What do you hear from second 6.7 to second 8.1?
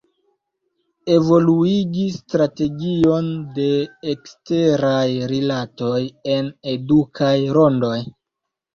edukaj rondoj.